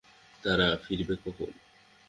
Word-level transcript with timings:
তারা 0.43 0.67
ফিরবে 0.83 1.15
কখন? 1.23 1.49